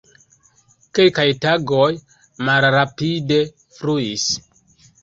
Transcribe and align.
Kelkaj 0.99 1.25
tagoj 1.45 1.91
malrapide 2.49 3.41
fluis. 3.79 4.29